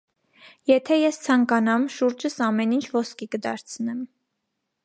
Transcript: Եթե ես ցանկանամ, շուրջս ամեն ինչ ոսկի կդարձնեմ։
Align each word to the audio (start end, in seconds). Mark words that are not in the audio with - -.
Եթե 0.69 0.97
ես 0.99 1.19
ցանկանամ, 1.25 1.85
շուրջս 1.97 2.39
ամեն 2.49 2.75
ինչ 2.79 2.83
ոսկի 2.99 3.29
կդարձնեմ։ 3.37 4.05